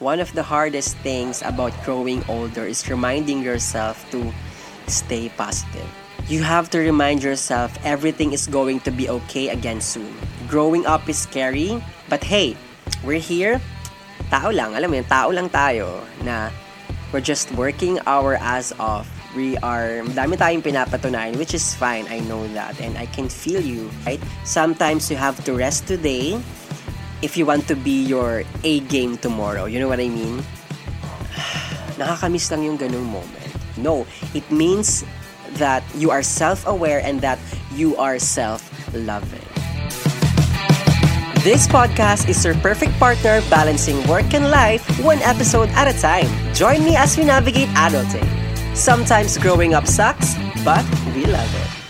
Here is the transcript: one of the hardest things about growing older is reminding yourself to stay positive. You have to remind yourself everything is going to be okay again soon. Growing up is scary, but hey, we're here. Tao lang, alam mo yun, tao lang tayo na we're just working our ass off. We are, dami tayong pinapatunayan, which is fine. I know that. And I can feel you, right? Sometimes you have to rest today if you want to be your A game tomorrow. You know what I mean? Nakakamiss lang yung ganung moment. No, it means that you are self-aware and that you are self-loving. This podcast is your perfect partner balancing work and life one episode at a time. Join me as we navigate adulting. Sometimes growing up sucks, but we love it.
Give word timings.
one 0.00 0.18
of 0.18 0.32
the 0.32 0.42
hardest 0.42 0.96
things 1.04 1.44
about 1.44 1.76
growing 1.84 2.24
older 2.26 2.64
is 2.64 2.88
reminding 2.88 3.44
yourself 3.44 4.00
to 4.10 4.32
stay 4.88 5.28
positive. 5.36 5.86
You 6.26 6.42
have 6.42 6.70
to 6.72 6.80
remind 6.80 7.22
yourself 7.22 7.76
everything 7.84 8.32
is 8.32 8.48
going 8.48 8.80
to 8.88 8.90
be 8.90 9.08
okay 9.08 9.52
again 9.52 9.80
soon. 9.80 10.08
Growing 10.48 10.86
up 10.86 11.08
is 11.08 11.18
scary, 11.18 11.84
but 12.08 12.24
hey, 12.24 12.56
we're 13.04 13.20
here. 13.20 13.60
Tao 14.32 14.50
lang, 14.50 14.74
alam 14.74 14.88
mo 14.88 14.96
yun, 14.96 15.04
tao 15.04 15.28
lang 15.28 15.52
tayo 15.52 16.00
na 16.24 16.48
we're 17.12 17.24
just 17.24 17.52
working 17.52 18.00
our 18.06 18.40
ass 18.40 18.72
off. 18.80 19.04
We 19.36 19.58
are, 19.62 20.02
dami 20.16 20.34
tayong 20.34 20.64
pinapatunayan, 20.64 21.36
which 21.36 21.54
is 21.54 21.74
fine. 21.74 22.08
I 22.10 22.18
know 22.24 22.48
that. 22.56 22.80
And 22.80 22.98
I 22.98 23.06
can 23.06 23.28
feel 23.28 23.62
you, 23.62 23.90
right? 24.06 24.18
Sometimes 24.42 25.10
you 25.10 25.14
have 25.20 25.38
to 25.44 25.54
rest 25.54 25.86
today 25.86 26.40
if 27.22 27.36
you 27.36 27.46
want 27.46 27.68
to 27.68 27.76
be 27.76 28.02
your 28.04 28.44
A 28.64 28.80
game 28.88 29.16
tomorrow. 29.16 29.64
You 29.64 29.80
know 29.80 29.88
what 29.88 30.00
I 30.00 30.08
mean? 30.08 30.42
Nakakamiss 32.00 32.50
lang 32.50 32.64
yung 32.64 32.78
ganung 32.78 33.06
moment. 33.08 33.52
No, 33.76 34.06
it 34.34 34.44
means 34.50 35.04
that 35.56 35.82
you 35.96 36.10
are 36.10 36.22
self-aware 36.22 37.00
and 37.04 37.20
that 37.20 37.38
you 37.72 37.96
are 37.96 38.18
self-loving. 38.18 39.46
This 41.40 41.64
podcast 41.66 42.28
is 42.28 42.44
your 42.44 42.52
perfect 42.60 42.92
partner 43.00 43.40
balancing 43.48 43.96
work 44.06 44.36
and 44.36 44.52
life 44.52 44.84
one 45.00 45.24
episode 45.24 45.72
at 45.72 45.88
a 45.88 45.96
time. 45.96 46.28
Join 46.52 46.84
me 46.84 46.96
as 46.96 47.16
we 47.16 47.24
navigate 47.24 47.68
adulting. 47.72 48.28
Sometimes 48.76 49.38
growing 49.38 49.72
up 49.72 49.86
sucks, 49.86 50.36
but 50.64 50.84
we 51.16 51.24
love 51.24 51.48
it. 51.48 51.89